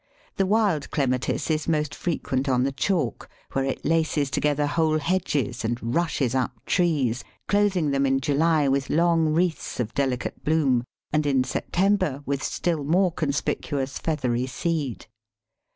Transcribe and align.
The 0.37 0.47
wild 0.47 0.89
Clematis 0.89 1.51
is 1.51 1.67
most 1.67 1.93
frequent 1.93 2.49
on 2.49 2.63
the 2.63 2.71
chalk, 2.71 3.29
where 3.51 3.65
it 3.65 3.85
laces 3.85 4.31
together 4.31 4.65
whole 4.65 4.97
hedges 4.97 5.63
and 5.63 5.77
rushes 5.93 6.33
up 6.33 6.53
trees, 6.65 7.23
clothing 7.47 7.91
them 7.91 8.07
in 8.07 8.19
July 8.19 8.67
with 8.67 8.89
long 8.89 9.27
wreaths 9.31 9.79
of 9.79 9.93
delicate 9.93 10.43
bloom, 10.43 10.85
and 11.13 11.27
in 11.27 11.43
September 11.43 12.23
with 12.25 12.41
still 12.41 12.83
more 12.83 13.11
conspicuous 13.11 13.99
feathery 13.99 14.47
seed. 14.47 15.05